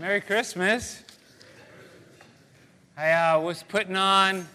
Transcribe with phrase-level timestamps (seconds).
[0.00, 1.02] Merry Christmas.
[2.96, 4.48] I uh, was putting on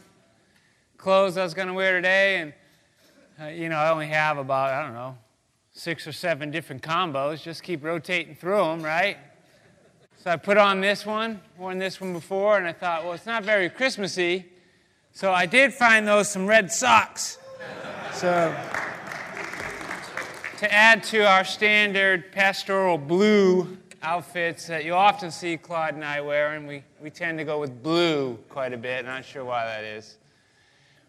[0.98, 2.54] clothes I was going to wear today, and
[3.40, 5.16] uh, you know, I only have about, I don't know,
[5.72, 7.44] six or seven different combos.
[7.44, 9.18] Just keep rotating through them, right?
[10.16, 13.28] So I put on this one, worn this one before, and I thought, well, it's
[13.28, 14.48] not very Christmassy.
[15.12, 17.38] So I did find those some red socks.
[18.14, 18.52] So
[20.58, 26.22] to add to our standard pastoral blue outfits that you often see Claude and I
[26.22, 26.68] wearing.
[26.68, 29.04] We, we tend to go with blue quite a bit.
[29.04, 30.18] Not sure why that is.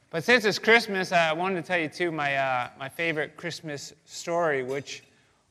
[0.08, 3.92] But since it's Christmas, I wanted to tell you, too, my, uh, my favorite Christmas
[4.06, 5.02] story, which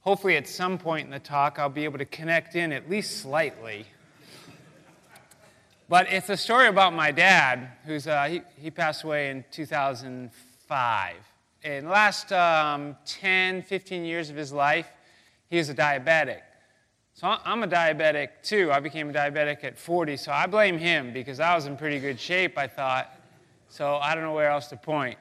[0.02, 3.22] hopefully at some point in the talk I'll be able to connect in at least
[3.22, 3.86] slightly.
[5.88, 11.16] But it's a story about my dad, who's, uh, he, he passed away in 2005.
[11.64, 14.90] In the last um, 10, 15 years of his life,
[15.48, 16.42] he was a diabetic.
[17.16, 18.74] So I'm a diabetic too.
[18.74, 21.98] I became a diabetic at 40, so I blame him because I was in pretty
[21.98, 23.10] good shape, I thought.
[23.70, 25.18] So I don't know where else to point.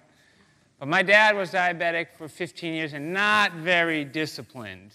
[0.80, 4.90] But my dad was diabetic for 15 years and not very disciplined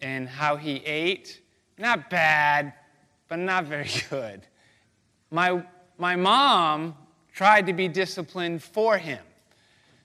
[0.00, 1.40] in how he ate.
[1.78, 2.74] Not bad,
[3.26, 4.46] but not very good.
[5.32, 5.64] My,
[5.98, 6.94] my mom
[7.34, 9.18] tried to be disciplined for him.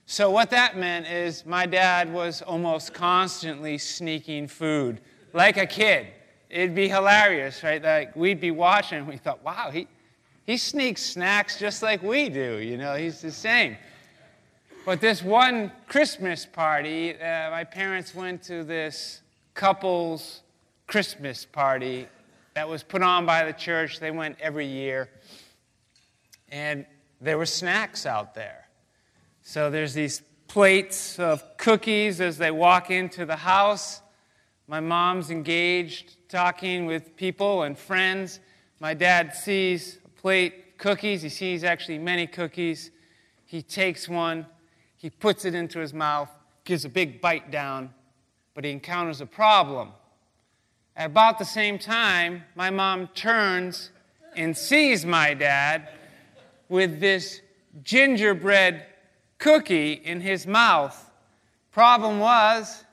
[0.06, 5.00] So, what that meant is my dad was almost constantly sneaking food
[5.32, 6.08] like a kid
[6.52, 7.82] it'd be hilarious, right?
[7.82, 9.88] Like we'd be watching and we thought, wow, he,
[10.44, 13.76] he sneaks snacks just like we do, you know, he's the same.
[14.84, 19.22] But this one Christmas party, uh, my parents went to this
[19.54, 20.42] couple's
[20.86, 22.06] Christmas party
[22.54, 23.98] that was put on by the church.
[23.98, 25.08] They went every year.
[26.50, 26.84] And
[27.20, 28.68] there were snacks out there.
[29.42, 34.02] So there's these plates of cookies as they walk into the house.
[34.66, 38.40] My mom's engaged talking with people and friends.
[38.80, 41.20] My dad sees a plate cookies.
[41.20, 42.90] He sees actually many cookies.
[43.44, 44.46] He takes one,
[44.96, 46.30] he puts it into his mouth,
[46.64, 47.90] gives a big bite down,
[48.54, 49.90] but he encounters a problem.
[50.96, 53.90] At about the same time, my mom turns
[54.34, 55.90] and sees my dad
[56.70, 57.42] with this
[57.82, 58.86] gingerbread
[59.36, 61.10] cookie in his mouth.
[61.72, 62.84] Problem was,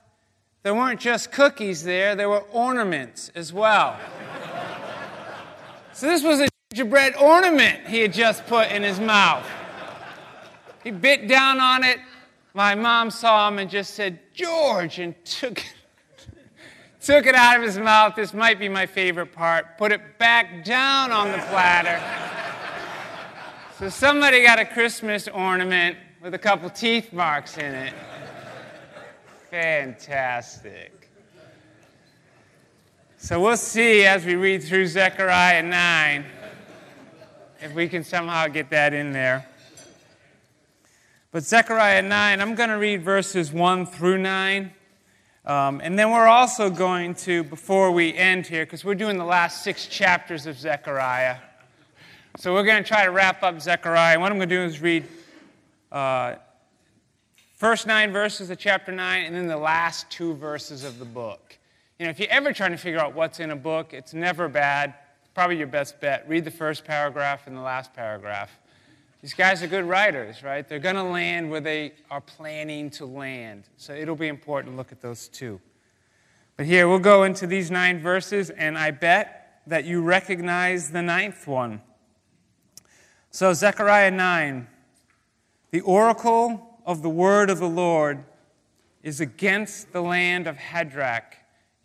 [0.63, 3.97] there weren't just cookies there, there were ornaments as well.
[5.93, 9.45] so this was a gingerbread ornament he had just put in his mouth.
[10.83, 11.99] He bit down on it.
[12.53, 15.73] My mom saw him and just said, George, and took it,
[17.01, 18.15] took it out of his mouth.
[18.15, 19.77] This might be my favorite part.
[19.77, 22.01] Put it back down on the platter.
[23.77, 27.93] so somebody got a Christmas ornament with a couple teeth marks in it.
[29.51, 31.09] Fantastic.
[33.17, 36.25] So we'll see as we read through Zechariah 9
[37.59, 39.47] if we can somehow get that in there.
[41.31, 44.71] But Zechariah 9, I'm going to read verses 1 through 9.
[45.45, 49.25] Um, and then we're also going to, before we end here, because we're doing the
[49.25, 51.37] last six chapters of Zechariah.
[52.37, 54.19] So we're going to try to wrap up Zechariah.
[54.19, 55.05] What I'm going to do is read
[55.91, 56.35] uh,
[57.59, 61.57] First nine verses of chapter 9, and then the last two verses of the book.
[61.99, 64.47] You know, if you're ever trying to figure out what's in a book, it's never
[64.47, 64.93] bad.
[65.19, 66.23] It's probably your best bet.
[66.29, 68.57] Read the first paragraph and the last paragraph.
[69.21, 70.65] These guys are good writers, right?
[70.65, 73.65] They're going to land where they are planning to land.
[73.75, 75.59] So it'll be important to look at those two.
[76.55, 81.01] But here, we'll go into these nine verses, and I bet that you recognize the
[81.01, 81.81] ninth one.
[83.31, 84.65] So, Zechariah 9,
[85.71, 88.23] the oracle of the word of the Lord
[89.03, 91.35] is against the land of Hadrach,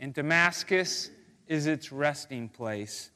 [0.00, 1.10] and Damascus
[1.46, 3.10] is its resting place.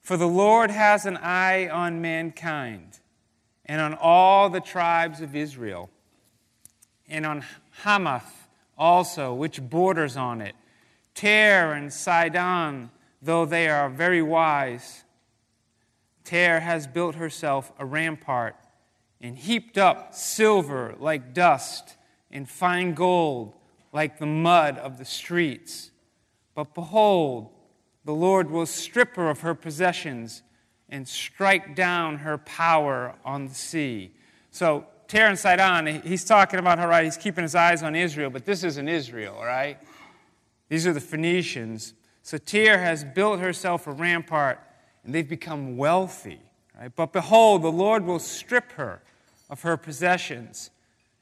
[0.00, 3.00] For the Lord has an eye on mankind,
[3.66, 5.90] and on all the tribes of Israel,
[7.08, 7.44] and on
[7.82, 8.46] Hamath
[8.78, 10.54] also, which borders on it,
[11.16, 15.02] Tyre and Sidon, though they are very wise.
[16.22, 18.54] Tyre has built herself a rampart
[19.22, 21.96] and heaped up silver like dust
[22.30, 23.54] and fine gold
[23.92, 25.90] like the mud of the streets.
[26.54, 27.50] But behold,
[28.04, 30.42] the Lord will strip her of her possessions
[30.88, 34.12] and strike down her power on the sea.
[34.50, 38.46] So, and Sidon, he's talking about how, right, he's keeping his eyes on Israel, but
[38.46, 39.78] this isn't Israel, right?
[40.70, 41.92] These are the Phoenicians.
[42.22, 44.58] So, Tyre has built herself a rampart,
[45.04, 46.40] and they've become wealthy,
[46.78, 46.90] right?
[46.94, 49.02] But behold, the Lord will strip her
[49.52, 50.70] of her possessions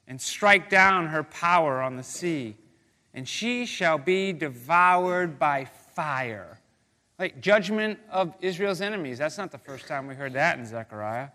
[0.07, 2.57] and strike down her power on the sea,
[3.13, 6.61] and she shall be devoured by fire.
[7.19, 9.19] Like judgment of Israel's enemies.
[9.19, 11.31] That's not the first time we heard that in Zechariah.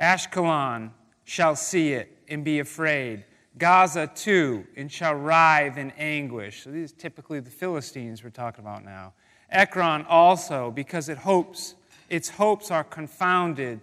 [0.00, 0.90] Ashkelon
[1.24, 3.24] shall see it and be afraid.
[3.56, 6.64] Gaza too, and shall writhe in anguish.
[6.64, 9.12] So these are typically the Philistines we're talking about now.
[9.48, 11.76] Ekron also, because it hopes,
[12.08, 13.80] its hopes are confounded.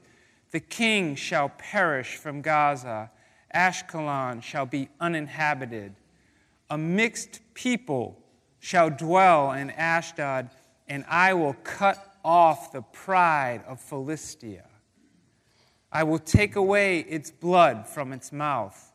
[0.51, 3.11] The king shall perish from Gaza.
[3.53, 5.93] Ashkelon shall be uninhabited.
[6.69, 8.21] A mixed people
[8.59, 10.49] shall dwell in Ashdod,
[10.87, 14.65] and I will cut off the pride of Philistia.
[15.91, 18.91] I will take away its blood from its mouth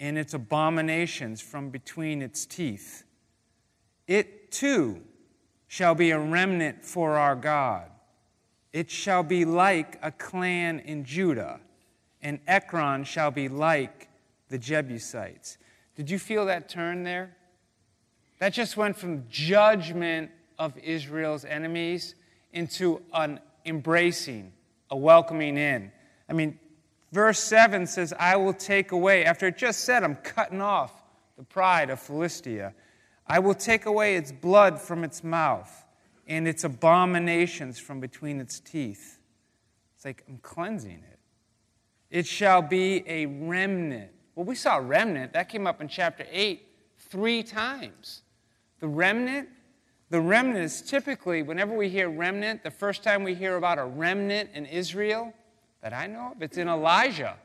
[0.00, 3.04] and its abominations from between its teeth.
[4.08, 5.02] It too
[5.68, 7.88] shall be a remnant for our God.
[8.72, 11.60] It shall be like a clan in Judah,
[12.22, 14.08] and Ekron shall be like
[14.48, 15.58] the Jebusites.
[15.96, 17.36] Did you feel that turn there?
[18.38, 22.14] That just went from judgment of Israel's enemies
[22.52, 24.52] into an embracing,
[24.90, 25.90] a welcoming in.
[26.28, 26.58] I mean,
[27.12, 30.92] verse 7 says, I will take away, after it just said, I'm cutting off
[31.36, 32.72] the pride of Philistia.
[33.26, 35.84] I will take away its blood from its mouth
[36.30, 39.18] and its abominations from between its teeth.
[39.96, 41.18] It's like I'm cleansing it.
[42.08, 44.12] It shall be a remnant.
[44.36, 45.32] Well, we saw remnant.
[45.32, 46.64] That came up in chapter 8
[46.98, 48.22] three times.
[48.78, 49.48] The remnant,
[50.08, 53.84] the remnant is typically, whenever we hear remnant, the first time we hear about a
[53.84, 55.34] remnant in Israel
[55.82, 57.36] that I know of, it's in Elijah,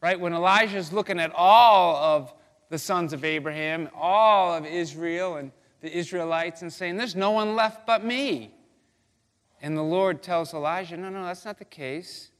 [0.00, 0.18] right?
[0.18, 2.32] When Elijah is looking at all of
[2.70, 5.52] the sons of Abraham, all of Israel and
[5.84, 8.54] the Israelites, and saying, There's no one left but me.
[9.60, 12.30] And the Lord tells Elijah, No, no, that's not the case.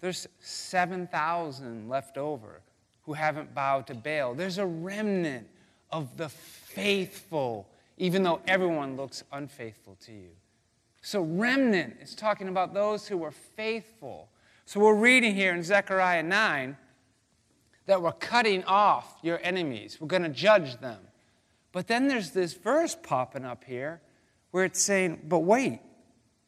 [0.00, 2.62] There's 7,000 left over
[3.02, 4.34] who haven't bowed to Baal.
[4.34, 5.46] There's a remnant
[5.90, 10.30] of the faithful, even though everyone looks unfaithful to you.
[11.02, 14.30] So, remnant is talking about those who were faithful.
[14.64, 16.76] So, we're reading here in Zechariah 9
[17.84, 21.00] that we're cutting off your enemies, we're going to judge them.
[21.72, 24.00] But then there's this verse popping up here
[24.50, 25.80] where it's saying, but wait,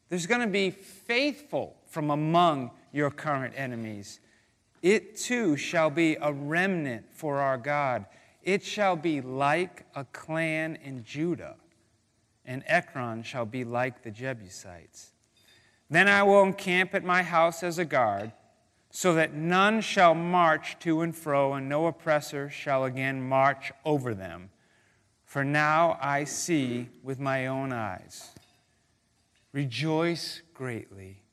[0.09, 4.19] there's going to be faithful from among your current enemies.
[4.83, 8.05] It too shall be a remnant for our God.
[8.43, 11.55] It shall be like a clan in Judah,
[12.45, 15.11] and Ekron shall be like the Jebusites.
[15.89, 18.31] Then I will encamp at my house as a guard,
[18.91, 24.13] so that none shall march to and fro, and no oppressor shall again march over
[24.13, 24.51] them.
[25.35, 28.29] For now I see with my own eyes.
[29.51, 31.23] Rejoice greatly,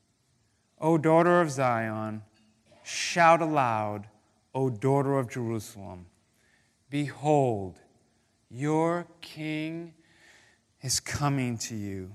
[0.80, 2.22] O daughter of Zion.
[2.82, 4.08] Shout aloud,
[4.56, 6.06] O daughter of Jerusalem.
[6.90, 7.78] Behold,
[8.50, 9.94] your king
[10.80, 12.10] is coming to you.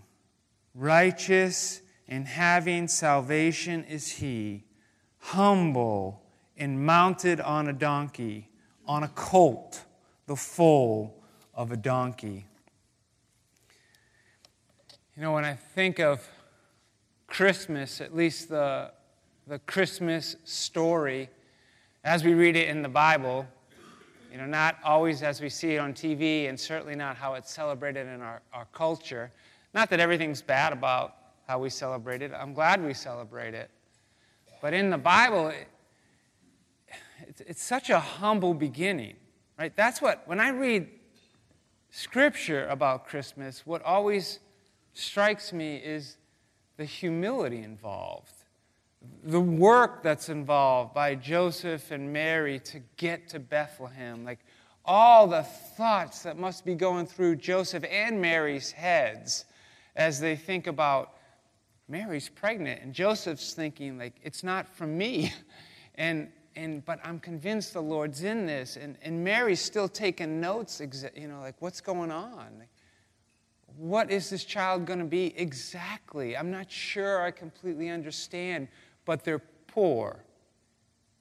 [0.75, 4.65] Righteous and having salvation is he,
[5.19, 6.21] humble
[6.57, 8.49] and mounted on a donkey,
[8.85, 9.85] on a colt,
[10.25, 11.16] the foal
[11.57, 12.45] of a donkey.
[15.15, 16.25] You know, when I think of
[17.25, 18.91] Christmas, at least the,
[19.47, 21.29] the Christmas story,
[22.03, 23.47] as we read it in the Bible,
[24.31, 27.51] you know, not always as we see it on TV, and certainly not how it's
[27.51, 29.31] celebrated in our, our culture.
[29.73, 31.15] Not that everything's bad about
[31.47, 32.31] how we celebrate it.
[32.37, 33.71] I'm glad we celebrate it.
[34.61, 35.67] But in the Bible, it,
[37.27, 39.15] it's, it's such a humble beginning,
[39.57, 39.75] right?
[39.75, 40.87] That's what, when I read
[41.89, 44.39] scripture about Christmas, what always
[44.93, 46.17] strikes me is
[46.77, 48.33] the humility involved.
[49.23, 54.39] The work that's involved by Joseph and Mary to get to Bethlehem, like
[54.85, 59.45] all the thoughts that must be going through Joseph and Mary's heads
[59.95, 61.13] as they think about
[61.87, 62.81] Mary's pregnant.
[62.81, 65.33] And Joseph's thinking like it's not from me.
[65.99, 70.81] And and but I'm convinced the Lord's in this and, and Mary's still taking notes
[71.15, 72.63] you know like what's going on
[73.77, 78.67] what is this child going to be exactly I'm not sure I completely understand
[79.07, 79.41] but they're
[79.77, 80.23] poor.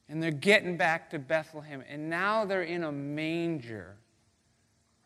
[0.08, 1.84] And they're getting back to Bethlehem.
[1.88, 3.96] And now they're in a manger,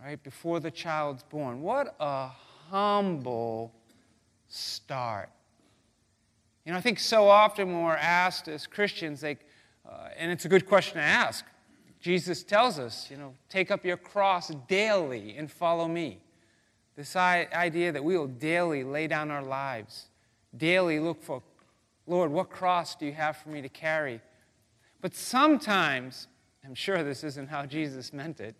[0.00, 1.62] right, before the child's born.
[1.62, 2.28] What a
[2.68, 3.74] humble
[4.48, 5.30] start.
[6.64, 9.46] You know, I think so often when we're asked as Christians, like,
[9.90, 11.44] uh, and it's a good question to ask.
[12.00, 16.20] Jesus tells us, you know, take up your cross daily and follow me.
[16.96, 20.06] This idea that we will daily lay down our lives,
[20.56, 21.42] daily look for
[22.06, 24.20] Lord, what cross do you have for me to carry?
[25.00, 26.26] But sometimes,
[26.64, 28.56] I'm sure this isn't how Jesus meant it,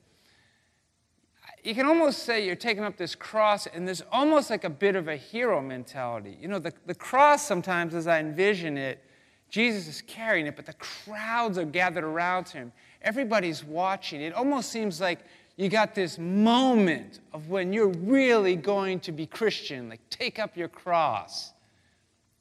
[1.65, 4.95] you can almost say you're taking up this cross, and there's almost like a bit
[4.97, 6.39] of a hero mentality.
[6.41, 9.05] You know, the, the cross sometimes, as I envision it,
[9.51, 12.73] Jesus is carrying it, but the crowds are gathered around him.
[13.03, 14.21] Everybody's watching.
[14.21, 15.21] It almost seems like
[15.57, 20.57] you got this moment of when you're really going to be Christian, like take up
[20.57, 21.53] your cross.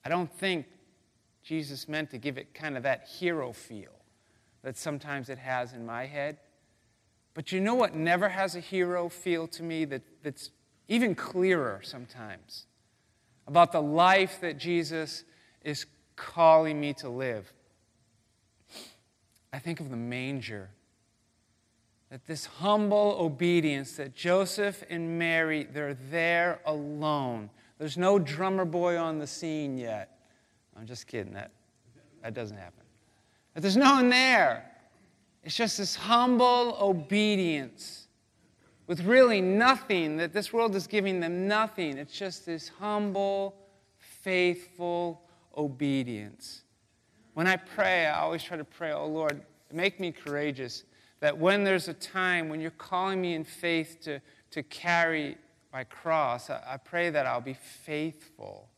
[0.06, 0.68] I don't think
[1.44, 3.92] Jesus meant to give it kind of that hero feel
[4.62, 6.38] that sometimes it has in my head.
[7.34, 10.52] But you know what never has a hero feel to me that, that's
[10.88, 12.66] even clearer sometimes?
[13.48, 15.24] About the life that Jesus
[15.64, 15.86] is
[16.20, 17.52] calling me to live.
[19.52, 20.70] I think of the manger.
[22.12, 27.50] That this humble obedience that Joseph and Mary, they're there alone.
[27.78, 30.20] There's no drummer boy on the scene yet.
[30.78, 31.34] I'm just kidding.
[31.34, 31.52] That,
[32.24, 32.84] that doesn't happen.
[33.54, 34.66] But there's no one there.
[35.44, 38.08] It's just this humble obedience
[38.88, 41.98] with really nothing, that this world is giving them nothing.
[41.98, 43.56] It's just this humble,
[44.00, 45.22] faithful
[45.58, 46.64] obedience.
[47.34, 49.42] When I pray, I always try to pray, oh Lord,
[49.72, 50.84] make me courageous.
[51.20, 55.38] That when there's a time when you're calling me in faith to, to carry
[55.72, 58.70] my cross, I, I pray that I'll be faithful.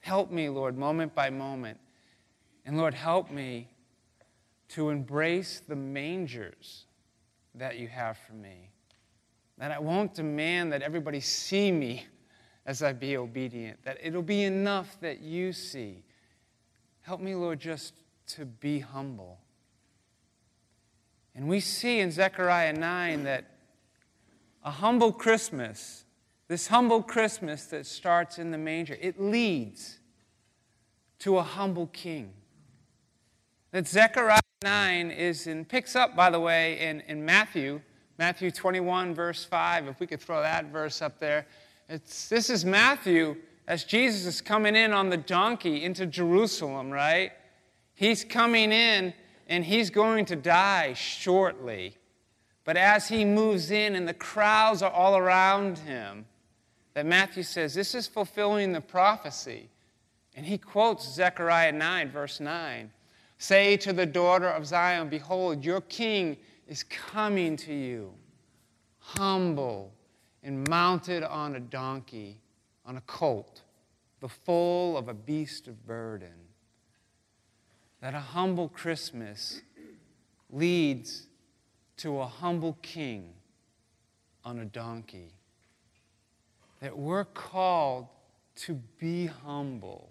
[0.00, 1.78] Help me, Lord, moment by moment.
[2.64, 3.68] And Lord, help me
[4.70, 6.86] to embrace the mangers
[7.54, 8.70] that you have for me.
[9.58, 12.06] That I won't demand that everybody see me
[12.66, 16.02] as I be obedient, that it'll be enough that you see.
[17.02, 17.94] Help me, Lord, just
[18.26, 19.38] to be humble.
[21.36, 23.44] And we see in Zechariah 9 that
[24.64, 26.04] a humble Christmas,
[26.48, 30.00] this humble Christmas that starts in the manger, it leads
[31.20, 32.32] to a humble king.
[33.70, 37.80] That Zechariah 9 is and picks up, by the way, in, in Matthew,
[38.18, 39.86] Matthew 21, verse 5.
[39.86, 41.46] If we could throw that verse up there.
[41.88, 43.36] It's, this is Matthew
[43.68, 47.32] as Jesus is coming in on the donkey into Jerusalem, right?
[47.94, 49.14] He's coming in
[49.46, 51.96] and he's going to die shortly.
[52.64, 56.26] But as he moves in and the crowds are all around him,
[56.94, 59.68] that Matthew says, this is fulfilling the prophecy.
[60.34, 62.90] And he quotes Zechariah 9, verse 9.
[63.38, 68.12] Say to the daughter of Zion, Behold, your king is coming to you,
[68.98, 69.92] humble
[70.46, 72.38] and mounted on a donkey
[72.86, 73.62] on a colt,
[74.20, 76.32] the foal of a beast of burden.
[78.00, 79.60] That a humble Christmas
[80.48, 81.26] leads
[81.96, 83.32] to a humble king
[84.44, 85.32] on a donkey.
[86.78, 88.06] That we're called
[88.56, 90.10] to be humble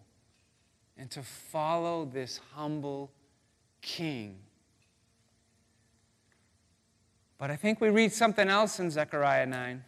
[0.97, 3.09] and to follow this humble
[3.81, 4.39] king.
[7.37, 9.83] But I think we read something else in Zechariah 9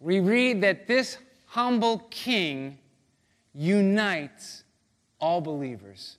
[0.00, 2.78] we read that this humble king
[3.54, 4.64] unites
[5.20, 6.16] all believers.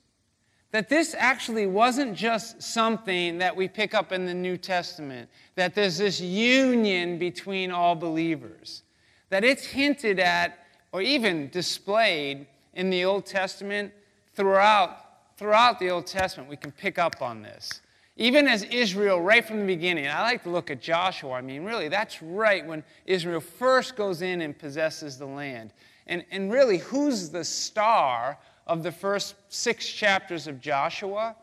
[0.70, 5.74] That this actually wasn't just something that we pick up in the New Testament, that
[5.74, 8.82] there's this union between all believers.
[9.28, 13.92] That it's hinted at or even displayed in the Old Testament
[14.34, 16.48] throughout, throughout the Old Testament.
[16.48, 17.81] We can pick up on this.
[18.16, 21.32] Even as Israel, right from the beginning, I like to look at Joshua.
[21.32, 25.72] I mean, really, that's right when Israel first goes in and possesses the land.
[26.06, 31.34] And, and really, who's the star of the first six chapters of Joshua?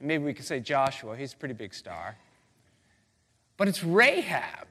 [0.00, 2.16] Maybe we could say Joshua, he's a pretty big star.
[3.56, 4.68] But it's Rahab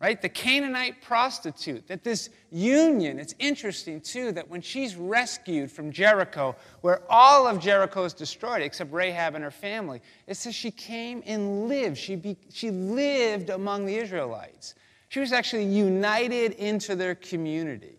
[0.00, 0.22] right?
[0.22, 6.54] The Canaanite prostitute, that this union, it's interesting too that when she's rescued from Jericho,
[6.82, 11.22] where all of Jericho is destroyed except Rahab and her family, it says she came
[11.26, 11.98] and lived.
[11.98, 14.76] She, be, she lived among the Israelites.
[15.08, 17.96] She was actually united into their community.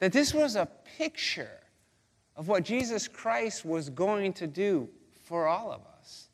[0.00, 1.60] That this was a picture
[2.36, 4.88] of what Jesus Christ was going to do
[5.22, 6.28] for all of us.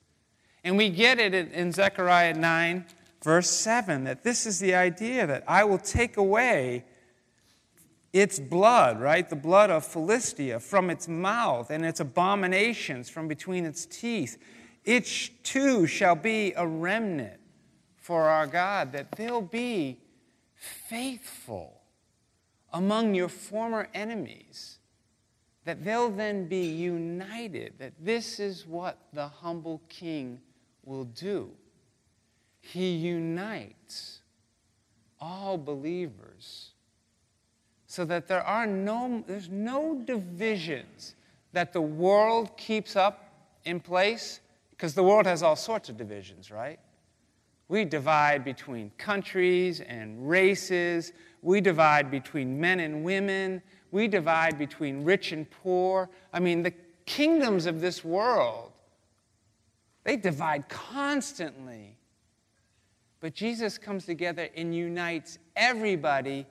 [0.64, 2.84] And we get it in Zechariah 9
[3.22, 6.84] verse 7 that this is the idea that I will take away
[8.12, 9.28] its blood, right?
[9.28, 14.38] The blood of Philistia from its mouth and its abominations from between its teeth.
[14.84, 17.40] It too shall be a remnant
[17.96, 20.00] for our God, that they'll be
[20.54, 21.82] faithful
[22.72, 24.78] among your former enemies,
[25.64, 30.40] that they'll then be united, that this is what the humble king
[30.84, 31.50] will do.
[32.72, 34.20] He unites
[35.20, 36.72] all believers
[37.86, 41.14] so that there are no there's no divisions
[41.52, 43.32] that the world keeps up
[43.64, 46.78] in place because the world has all sorts of divisions, right?
[47.68, 51.12] We divide between countries and races.
[51.40, 53.62] We divide between men and women.
[53.90, 56.10] We divide between rich and poor.
[56.34, 56.74] I mean, the
[57.06, 58.72] kingdoms of this world,
[60.04, 61.97] they divide constantly.
[63.20, 66.46] But Jesus comes together and unites everybody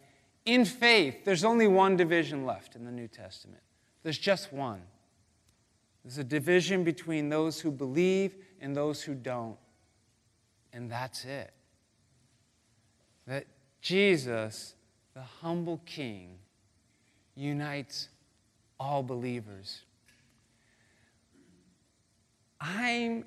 [0.45, 1.23] in faith.
[1.23, 3.61] There's only one division left in the New Testament.
[4.03, 4.81] There's just one.
[6.03, 9.57] There's a division between those who believe and those who don't.
[10.73, 11.53] And that's it.
[13.27, 13.45] That
[13.81, 14.75] Jesus,
[15.13, 16.37] the humble King,
[17.35, 18.09] unites
[18.79, 19.81] all believers.
[22.59, 23.25] I'm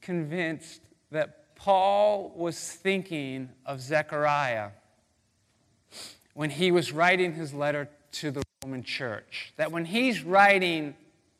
[0.00, 4.70] convinced that Paul was thinking of Zechariah
[6.34, 9.52] when he was writing his letter to the Roman church.
[9.58, 10.96] That when he's writing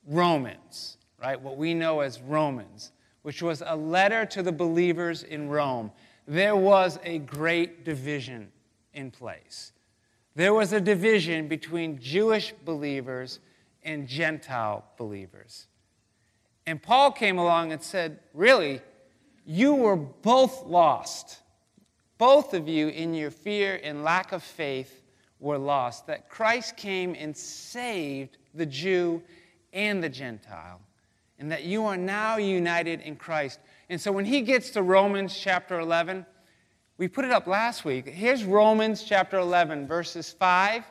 [0.06, 5.48] Romans, right, what we know as Romans, which was a letter to the believers in
[5.48, 5.90] Rome,
[6.28, 8.52] there was a great division
[8.94, 9.72] in place.
[10.36, 13.40] There was a division between Jewish believers
[13.82, 15.66] and Gentile believers.
[16.64, 18.82] And Paul came along and said, Really,
[19.44, 21.38] you were both lost.
[22.18, 25.02] Both of you, in your fear and lack of faith,
[25.40, 26.06] were lost.
[26.06, 29.22] That Christ came and saved the Jew
[29.72, 30.80] and the Gentile,
[31.38, 33.58] and that you are now united in Christ.
[33.88, 36.24] And so when he gets to Romans chapter 11,
[36.98, 38.06] we put it up last week.
[38.06, 40.84] Here's Romans chapter 11, verses 5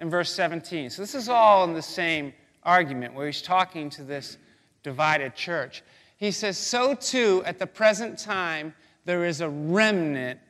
[0.00, 0.90] and verse 17.
[0.90, 2.34] So this is all in the same
[2.64, 4.36] argument where he's talking to this
[4.82, 5.82] divided church.
[6.24, 10.40] He says, So too, at the present time, there is a remnant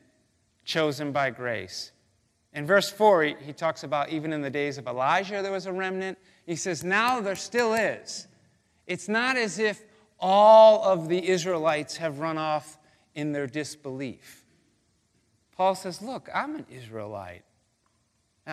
[0.63, 1.91] chosen by grace.
[2.53, 5.65] In verse 4, he, he talks about even in the days of Elijah, there was
[5.65, 6.17] a remnant.
[6.45, 8.25] He says, Now there still is.
[8.87, 9.83] It's not as if
[10.17, 12.77] all of the Israelites have run off
[13.13, 14.45] in their disbelief.
[15.57, 17.43] Paul says, Look, I'm an Israelite.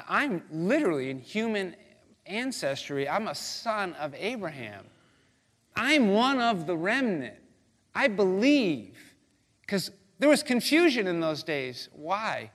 [0.09, 1.77] I'm literally in human
[2.27, 4.87] ancestry, I'm a son of Abraham.
[5.75, 7.37] I'm one of the remnant.
[7.95, 8.97] I believe.
[9.63, 11.89] Because there was confusion in those days.
[11.93, 12.51] Why?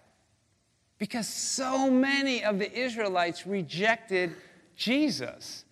[0.97, 4.33] Because so many of the Israelites rejected
[4.75, 5.65] Jesus.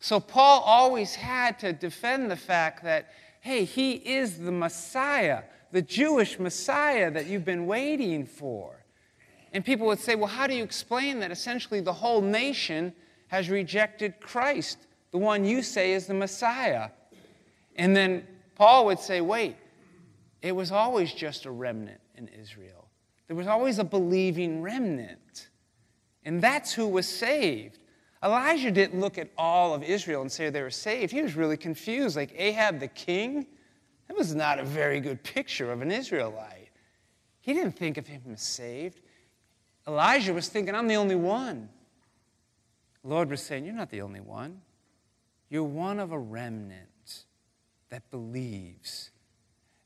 [0.00, 5.42] So Paul always had to defend the fact that, hey, he is the Messiah,
[5.72, 8.84] the Jewish Messiah that you've been waiting for.
[9.52, 12.92] And people would say, well, how do you explain that essentially the whole nation
[13.28, 14.78] has rejected Christ,
[15.10, 16.90] the one you say is the Messiah?
[17.76, 19.56] And then Paul would say, wait,
[20.42, 22.88] it was always just a remnant in Israel.
[23.26, 25.48] There was always a believing remnant.
[26.24, 27.78] And that's who was saved.
[28.22, 31.12] Elijah didn't look at all of Israel and say they were saved.
[31.12, 32.16] He was really confused.
[32.16, 33.46] Like Ahab the king,
[34.08, 36.70] that was not a very good picture of an Israelite.
[37.40, 39.00] He didn't think of him as saved.
[39.86, 41.68] Elijah was thinking, I'm the only one.
[43.02, 44.60] The Lord was saying, You're not the only one.
[45.50, 47.24] You're one of a remnant
[47.90, 49.10] that believes.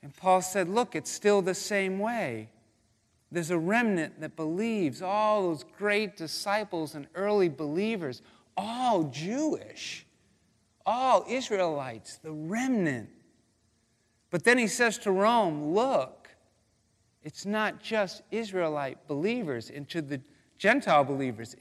[0.02, 2.48] And Paul said, Look, it's still the same way.
[3.30, 8.20] There's a remnant that believes, all those great disciples and early believers,
[8.56, 10.04] all Jewish,
[10.84, 13.08] all Israelites, the remnant.
[14.30, 16.28] But then he says to Rome, Look,
[17.22, 20.20] it's not just Israelite believers, and to the
[20.58, 21.56] Gentile believers,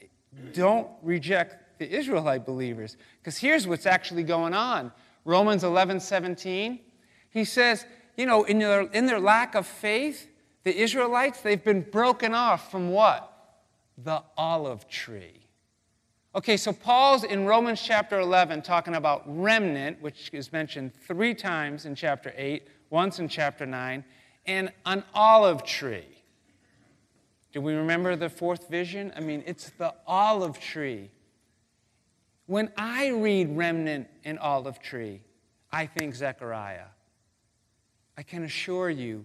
[0.52, 2.96] don't reject the Israelite believers.
[3.20, 4.92] Because here's what's actually going on
[5.24, 6.80] Romans 11 17.
[7.30, 10.28] He says, you know, in their, in their lack of faith,
[10.64, 13.28] the Israelites, they've been broken off from what?
[13.98, 15.42] The olive tree.
[16.34, 21.84] Okay, so Paul's in Romans chapter 11 talking about remnant, which is mentioned three times
[21.84, 24.02] in chapter 8, once in chapter 9,
[24.46, 26.06] and an olive tree.
[27.52, 29.12] Do we remember the fourth vision?
[29.14, 31.10] I mean, it's the olive tree.
[32.46, 35.22] When I read remnant and olive tree,
[35.70, 36.86] I think Zechariah.
[38.16, 39.24] I can assure you,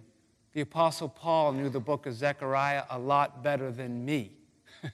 [0.52, 4.32] the Apostle Paul knew the book of Zechariah a lot better than me.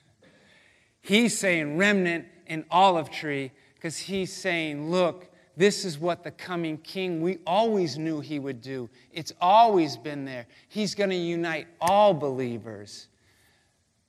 [1.01, 6.77] he's saying remnant and olive tree because he's saying, look, this is what the coming
[6.77, 8.89] king we always knew he would do.
[9.11, 10.47] It's always been there.
[10.67, 13.07] He's going to unite all believers.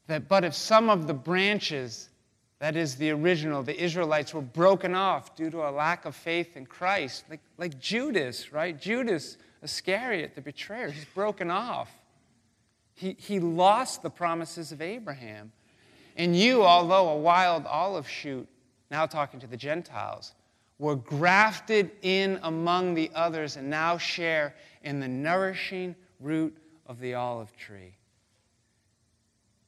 [0.09, 2.09] That, but if some of the branches,
[2.59, 6.57] that is the original, the Israelites, were broken off due to a lack of faith
[6.57, 8.81] in Christ, like, like Judas, right?
[8.81, 11.91] Judas Iscariot, the betrayer, he's broken off.
[12.95, 15.53] He, he lost the promises of Abraham.
[16.17, 18.49] And you, although a wild olive shoot,
[18.91, 20.35] now talking to the Gentiles,
[20.79, 27.15] were grafted in among the others and now share in the nourishing root of the
[27.15, 27.97] olive tree.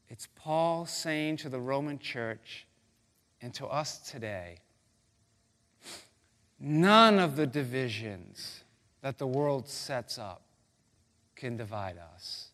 [0.09, 2.67] It's Paul saying to the Roman church
[3.41, 4.59] and to us today
[6.61, 8.65] none of the divisions
[9.01, 10.43] that the world sets up
[11.37, 12.51] can divide us.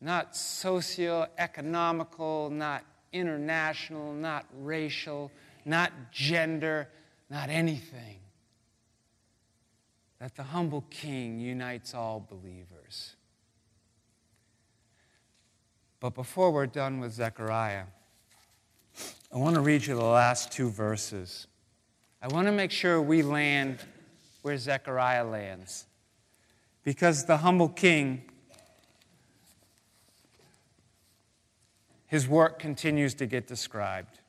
[0.00, 5.32] Not socio-economical, not international, not racial,
[5.64, 6.88] not gender,
[7.30, 8.18] not anything.
[10.20, 13.16] That the humble king unites all believers.
[16.00, 17.84] But before we're done with Zechariah,
[19.32, 21.46] I want to read you the last two verses.
[22.22, 23.78] I want to make sure we land
[24.42, 25.86] where Zechariah lands.
[26.84, 28.22] Because the humble king,
[32.06, 34.20] his work continues to get described.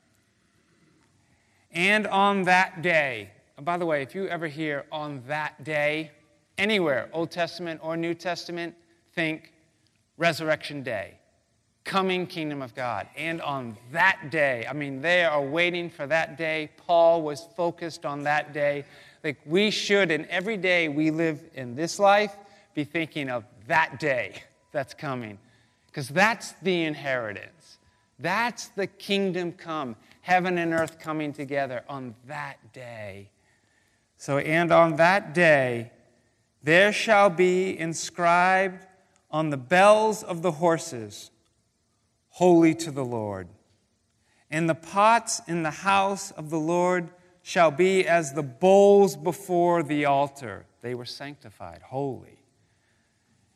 [1.70, 6.10] And on that day, by the way, if you ever hear on that day,
[6.58, 8.74] anywhere, Old Testament or New Testament,
[9.12, 9.52] think
[10.16, 11.18] Resurrection Day
[11.86, 13.06] coming kingdom of God.
[13.16, 16.68] And on that day, I mean, they are waiting for that day.
[16.76, 18.84] Paul was focused on that day.
[19.24, 22.36] Like we should, in every day we live in this life,
[22.74, 25.38] be thinking of that day that's coming.
[25.86, 27.78] Because that's the inheritance.
[28.18, 33.30] That's the kingdom come, heaven and earth coming together on that day.
[34.18, 35.92] So, and on that day,
[36.64, 38.86] there shall be inscribed
[39.30, 41.30] on the bells of the horses
[42.36, 43.48] holy to the Lord.
[44.50, 47.08] And the pots in the house of the Lord
[47.40, 50.66] shall be as the bowls before the altar.
[50.82, 52.42] They were sanctified, holy.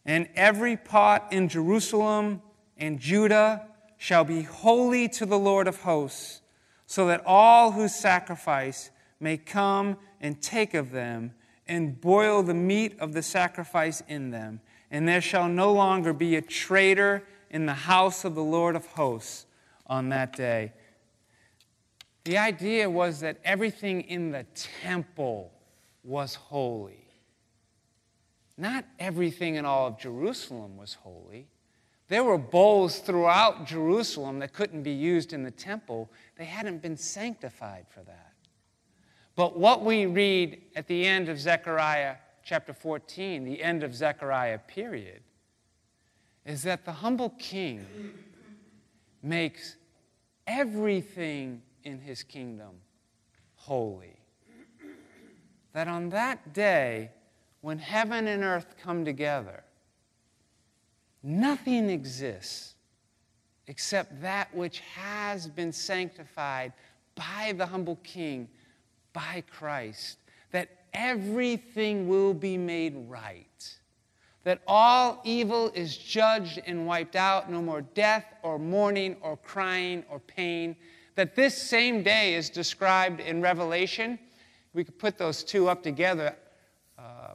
[0.07, 2.41] And every pot in Jerusalem
[2.79, 3.67] and Judah
[3.99, 6.41] shall be holy to the Lord of hosts,
[6.87, 8.91] so that all who sacrifice
[9.21, 11.35] may come and take of them
[11.69, 14.63] and boil the meat of the sacrifice in them.
[14.91, 18.87] And there shall no longer be a traitor in the house of the Lord of
[18.87, 19.47] hosts
[19.87, 20.73] on that day.
[22.25, 24.45] The idea was that everything in the
[24.83, 25.53] temple
[26.05, 27.09] was holy.
[28.57, 31.49] Not everything in all of Jerusalem was holy.
[32.09, 36.11] There were bowls throughout Jerusalem that couldn't be used in the temple.
[36.37, 38.33] They hadn't been sanctified for that.
[39.37, 44.59] But what we read at the end of Zechariah chapter 14, the end of Zechariah
[44.59, 45.23] period,
[46.51, 47.87] is that the humble king
[49.23, 49.77] makes
[50.49, 52.73] everything in his kingdom
[53.55, 54.17] holy.
[55.75, 57.13] That on that day,
[57.61, 59.63] when heaven and earth come together,
[61.23, 62.75] nothing exists
[63.69, 66.73] except that which has been sanctified
[67.15, 68.49] by the humble king,
[69.13, 70.19] by Christ,
[70.51, 73.80] that everything will be made right
[74.45, 80.05] that all evil is judged and wiped out, no more death or mourning or crying
[80.09, 80.77] or pain.
[81.15, 84.19] That this same day is described in Revelation.
[84.73, 86.37] We could put those two up together.
[86.99, 87.35] Uh,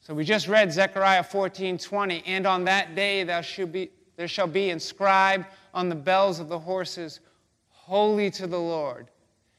[0.00, 4.28] so we just read Zechariah 14 20, and on that day there shall, be, there
[4.28, 7.20] shall be inscribed on the bells of the horses,
[7.68, 9.08] Holy to the Lord.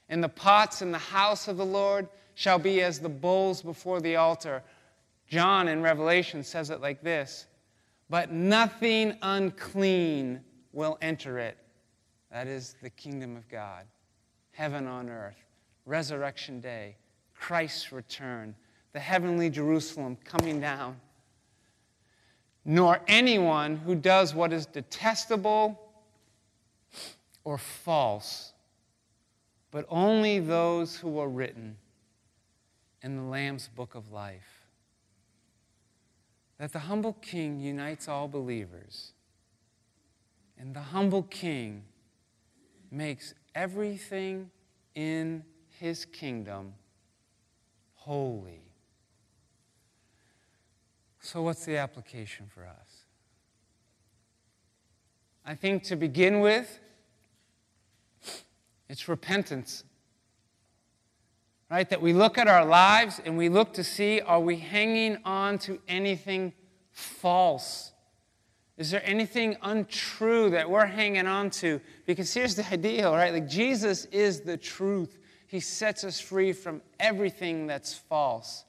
[0.10, 4.02] And the pots in the house of the Lord shall be as the bowls before
[4.02, 4.64] the altar.
[5.34, 7.48] John in Revelation says it like this
[8.08, 10.42] But nothing unclean
[10.74, 11.58] will enter it.
[12.32, 13.86] That is the kingdom of God,
[14.52, 15.44] heaven on earth,
[15.88, 16.98] resurrection day,
[17.34, 18.54] Christ's return,
[18.92, 21.02] the heavenly Jerusalem coming down.
[22.64, 25.82] Nor anyone who does what is detestable
[27.44, 28.54] or false,
[29.72, 31.76] but only those who are written
[33.02, 34.53] in the Lamb's book of life
[36.64, 39.12] that the humble king unites all believers.
[40.58, 41.84] And the humble king
[42.90, 44.50] makes everything
[44.96, 45.44] in
[45.78, 46.74] his kingdom
[47.96, 48.62] holy.
[51.20, 53.04] So, what's the application for us?
[55.46, 56.80] I think to begin with,
[58.88, 59.84] it's repentance
[61.70, 61.90] right?
[61.90, 65.58] That we look at our lives and we look to see are we hanging on
[65.60, 66.54] to anything
[66.92, 67.92] false?
[68.78, 71.80] Is there anything untrue that we're hanging on to?
[72.06, 73.32] Because here's the idea, right?
[73.32, 75.18] Like Jesus is the truth.
[75.48, 78.66] He sets us free from everything that's false.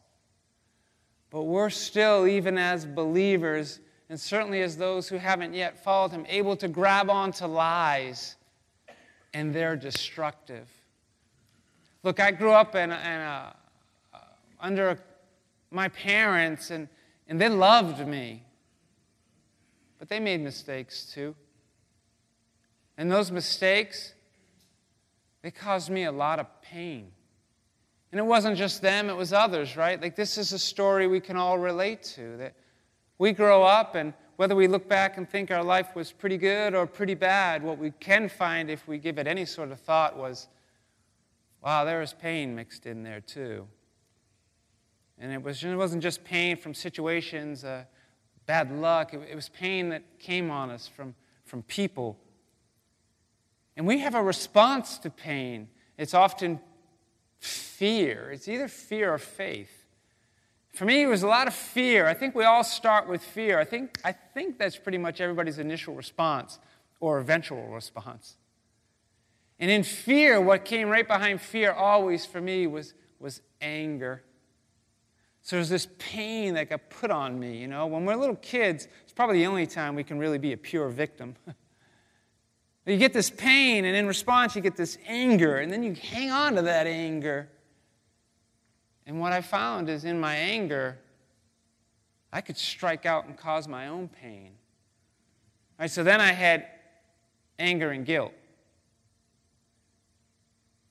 [1.30, 6.26] But we're still, even as believers, and certainly as those who haven't yet followed him,
[6.28, 8.36] able to grab onto lies,
[9.32, 10.68] and they're destructive.
[12.04, 13.56] Look, I grew up in, in a,
[14.12, 14.18] uh,
[14.60, 14.98] under
[15.70, 16.86] my parents, and,
[17.26, 18.44] and they loved me.
[19.98, 21.34] but they made mistakes too.
[22.98, 24.12] And those mistakes,
[25.40, 27.10] they caused me a lot of pain.
[28.12, 30.00] And it wasn't just them, it was others, right?
[30.00, 32.54] Like this is a story we can all relate to that
[33.18, 36.74] we grow up and whether we look back and think our life was pretty good
[36.74, 40.16] or pretty bad, what we can find if we give it any sort of thought
[40.16, 40.48] was,
[41.64, 43.66] wow, there was pain mixed in there too.
[45.18, 47.84] And it, was, it wasn't just pain from situations, uh,
[48.46, 52.18] bad luck, it, it was pain that came on us from, from people.
[53.76, 55.68] And we have a response to pain.
[55.96, 56.60] It's often
[57.38, 58.30] fear.
[58.30, 59.86] It's either fear or faith.
[60.72, 62.06] For me, it was a lot of fear.
[62.06, 63.58] I think we all start with fear.
[63.58, 66.58] I think, I think that's pretty much everybody's initial response
[67.00, 68.36] or eventual response.
[69.58, 74.22] And in fear, what came right behind fear always for me was, was anger.
[75.42, 77.86] So there's this pain that got put on me, you know.
[77.86, 80.88] When we're little kids, it's probably the only time we can really be a pure
[80.88, 81.36] victim.
[82.86, 86.30] you get this pain, and in response, you get this anger, and then you hang
[86.30, 87.48] on to that anger.
[89.06, 90.98] And what I found is in my anger,
[92.32, 94.52] I could strike out and cause my own pain.
[95.78, 96.66] All right, so then I had
[97.58, 98.32] anger and guilt.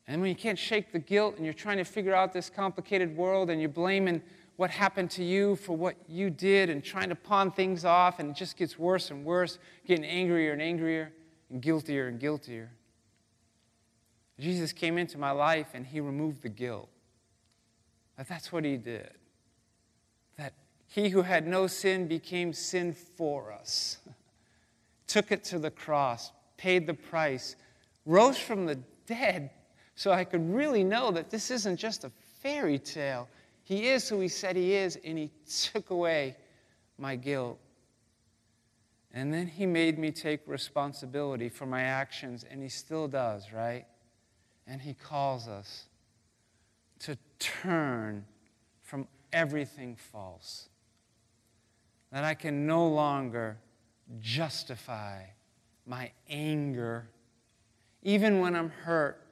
[0.08, 3.16] And when you can't shake the guilt and you're trying to figure out this complicated
[3.16, 4.22] world and you're blaming
[4.56, 8.30] what happened to you for what you did and trying to pawn things off, and
[8.30, 11.12] it just gets worse and worse, getting angrier and angrier
[11.50, 12.72] and guiltier and guiltier.
[14.40, 16.90] Jesus came into my life and he removed the guilt.
[18.18, 19.12] That that's what he did.
[20.38, 20.54] That
[20.88, 23.98] he who had no sin became sin for us,
[25.08, 27.56] took it to the cross, paid the price,
[28.06, 28.76] rose from the
[29.08, 29.50] dead,
[29.96, 33.28] so I could really know that this isn't just a fairy tale.
[33.64, 35.32] He is who he said he is, and he
[35.72, 36.36] took away
[36.98, 37.60] my guilt.
[39.14, 43.86] And then he made me take responsibility for my actions, and he still does, right?
[44.66, 45.86] And he calls us
[47.00, 48.26] to turn
[48.82, 50.70] from everything false.
[52.12, 53.58] That I can no longer
[54.20, 55.24] justify
[55.86, 57.08] my anger,
[58.02, 59.23] even when I'm hurt,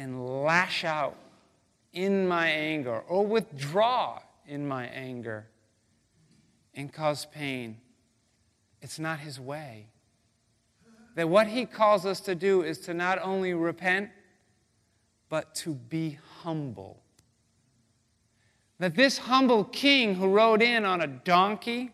[0.00, 1.14] and lash out
[1.92, 5.46] in my anger or withdraw in my anger
[6.74, 7.76] and cause pain.
[8.80, 9.88] It's not His way.
[11.16, 14.08] That what He calls us to do is to not only repent,
[15.28, 17.02] but to be humble.
[18.78, 21.90] That this humble king who rode in on a donkey,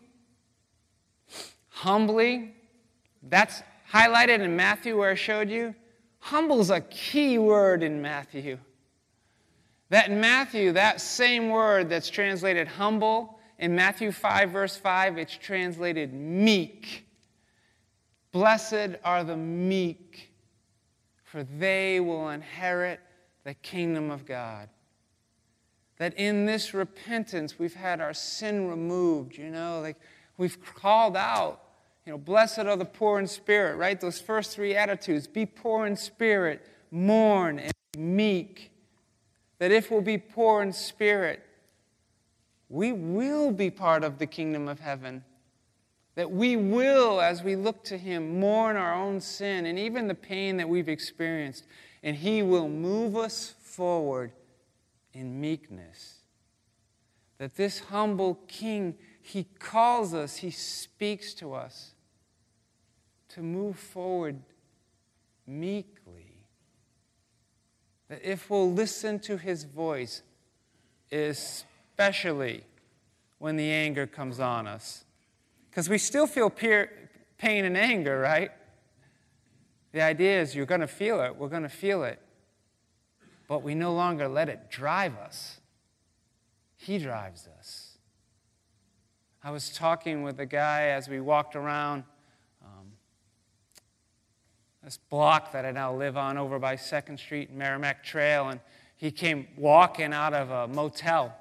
[1.67, 2.55] humbly,
[3.21, 5.75] that's highlighted in Matthew where I showed you.
[6.19, 8.57] Humble's a key word in Matthew.
[9.89, 15.35] That in Matthew, that same word that's translated humble, in Matthew 5, verse 5, it's
[15.35, 17.07] translated meek.
[18.31, 20.31] Blessed are the meek,
[21.23, 22.99] for they will inherit
[23.43, 24.69] the kingdom of God.
[25.97, 29.97] That in this repentance, we've had our sin removed, you know, like
[30.37, 31.63] we've called out,
[32.07, 33.99] you know, blessed are the poor in spirit, right?
[33.99, 38.71] Those first three attitudes be poor in spirit, mourn, and meek.
[39.59, 41.45] That if we'll be poor in spirit,
[42.69, 45.25] we will be part of the kingdom of heaven.
[46.15, 50.15] That we will, as we look to Him, mourn our own sin and even the
[50.15, 51.65] pain that we've experienced
[52.03, 54.31] and He will move us forward
[55.11, 56.19] in meekness.
[57.37, 61.95] That this humble King, He calls us, He speaks to us
[63.37, 64.41] to move forward
[65.45, 66.43] meekly.
[68.09, 70.23] That if we'll listen to His voice,
[71.11, 72.63] especially
[73.37, 75.05] when the anger comes on us,
[75.69, 76.91] because we still feel peer,
[77.37, 78.49] pain and anger, right?
[79.91, 82.19] The idea is you're going to feel it, we're going to feel it,
[83.47, 85.59] but we no longer let it drive us.
[86.75, 87.99] He drives us.
[89.43, 92.03] I was talking with a guy as we walked around
[94.87, 98.61] this block that I now live on over by 2nd Street and Merrimac Trail, and
[98.95, 101.35] he came walking out of a motel.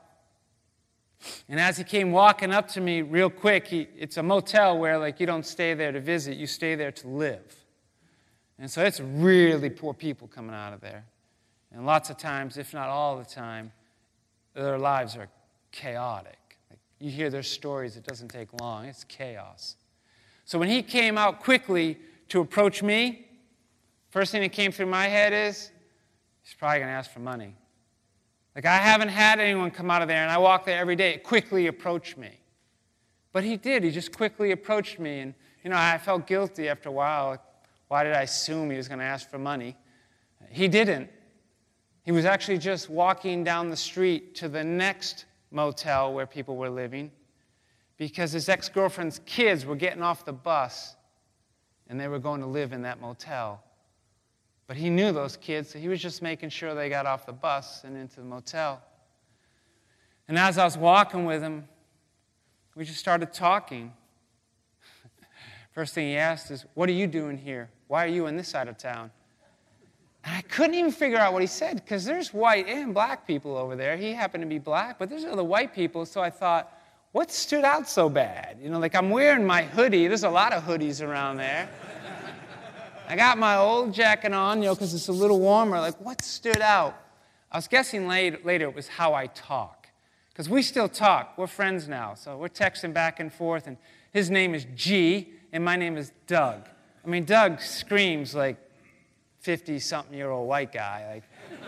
[1.48, 4.98] And as he came walking up to me real quick, he, it's a motel where
[4.98, 7.54] like you don't stay there to visit, you stay there to live.
[8.58, 11.04] And so it's really poor people coming out of there.
[11.70, 13.70] And lots of times, if not all the time,
[14.54, 15.28] their lives are
[15.70, 16.58] chaotic.
[16.68, 19.76] Like you hear their stories, it doesn't take long, it's chaos.
[20.44, 21.96] So when he came out quickly
[22.30, 23.25] to approach me,
[24.10, 25.70] first thing that came through my head is,
[26.42, 27.54] he's probably going to ask for money.
[28.54, 31.18] Like I haven't had anyone come out of there, and I walk there every day,
[31.18, 32.40] quickly approach me.
[33.32, 33.84] But he did.
[33.84, 35.20] He just quickly approached me.
[35.20, 37.36] And, you know, I felt guilty after a while.
[37.88, 39.76] Why did I assume he was going to ask for money?
[40.50, 41.10] He didn't.
[42.02, 46.70] He was actually just walking down the street to the next motel where people were
[46.70, 47.10] living
[47.96, 50.96] because his ex girlfriend's kids were getting off the bus
[51.88, 53.62] and they were going to live in that motel.
[54.66, 57.32] But he knew those kids, so he was just making sure they got off the
[57.32, 58.82] bus and into the motel.
[60.28, 61.68] And as I was walking with him,
[62.74, 63.92] we just started talking.
[65.72, 67.70] First thing he asked is, What are you doing here?
[67.86, 69.10] Why are you in this side of town?
[70.24, 73.56] And I couldn't even figure out what he said because there's white and black people
[73.56, 73.96] over there.
[73.96, 76.04] He happened to be black, but there's other white people.
[76.04, 76.72] So I thought,
[77.12, 78.58] what stood out so bad?
[78.60, 80.08] You know, like I'm wearing my hoodie.
[80.08, 81.68] There's a lot of hoodies around there.
[83.08, 85.78] I got my old jacket on, you know, because it's a little warmer.
[85.78, 86.96] Like, what stood out?
[87.50, 89.88] I was guessing later, later it was how I talk.
[90.30, 91.38] Because we still talk.
[91.38, 92.14] We're friends now.
[92.14, 93.66] So we're texting back and forth.
[93.66, 93.76] And
[94.12, 96.68] his name is G, and my name is Doug.
[97.04, 98.58] I mean, Doug screams like
[99.40, 101.14] 50 something year old white guy.
[101.14, 101.60] Like,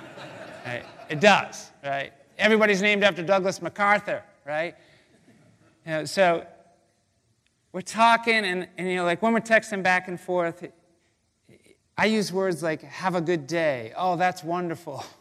[0.67, 0.85] right?
[1.09, 2.13] It does, right?
[2.37, 4.75] Everybody's named after Douglas MacArthur, right?
[5.87, 6.45] You know, so
[7.73, 10.65] we're talking, and, and you know, like when we're texting back and forth,
[12.01, 13.93] I use words like, have a good day.
[13.97, 15.05] Oh, that's wonderful.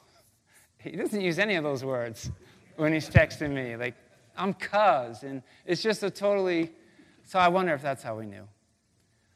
[0.79, 2.31] He doesn't use any of those words
[2.77, 3.75] when he's texting me.
[3.75, 3.95] Like,
[4.37, 5.23] I'm cuz.
[5.23, 6.71] And it's just a totally,
[7.23, 8.47] so I wonder if that's how we knew.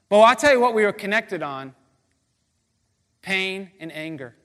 [0.08, 1.74] But I'll tell you what we were connected on
[3.22, 4.36] pain and anger.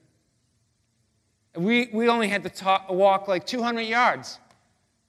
[1.55, 4.39] We, we only had to talk, walk like 200 yards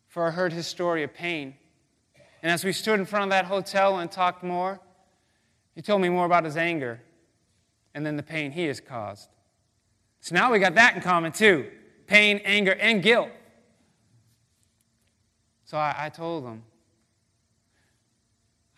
[0.06, 1.54] for I heard his story of pain.
[2.42, 4.78] And as we stood in front of that hotel and talked more,
[5.74, 7.00] he told me more about his anger
[7.98, 9.28] and then the pain he has caused.
[10.20, 11.68] So now we got that in common too
[12.06, 13.28] pain, anger, and guilt.
[15.64, 16.62] So I, I told him,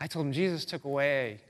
[0.01, 1.43] I told him Jesus took away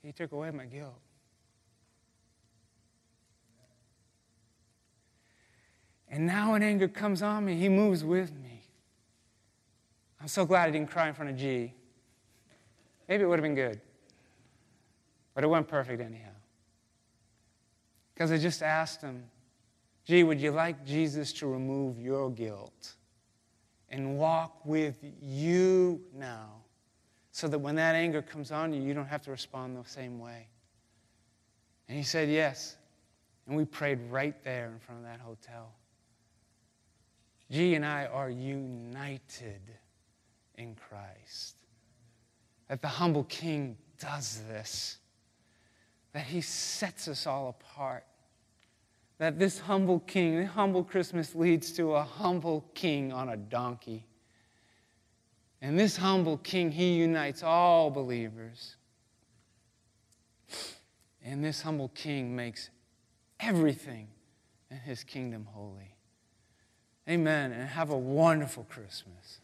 [0.00, 0.94] He took away my guilt.
[6.08, 8.47] And now when anger comes on me, he moves with me.
[10.20, 11.72] I'm so glad I didn't cry in front of G.
[13.08, 13.80] Maybe it would have been good.
[15.34, 16.30] But it wasn't perfect anyhow.
[18.14, 19.24] Because I just asked him,
[20.04, 22.94] G, would you like Jesus to remove your guilt
[23.88, 26.58] and walk with you now?
[27.38, 30.18] so that when that anger comes on you, you don't have to respond the same
[30.18, 30.48] way.
[31.86, 32.76] And he said, Yes.
[33.46, 35.72] And we prayed right there in front of that hotel.
[37.48, 39.60] G and I are united
[40.58, 41.56] in Christ.
[42.68, 44.98] That the humble king does this,
[46.12, 48.04] that he sets us all apart.
[49.16, 54.04] That this humble king, the humble Christmas leads to a humble king on a donkey
[55.60, 58.76] and this humble king, he unites all believers.
[61.24, 62.70] And this humble king makes
[63.40, 64.08] everything
[64.70, 65.96] in his kingdom holy.
[67.08, 67.52] Amen.
[67.52, 69.40] And have a wonderful Christmas.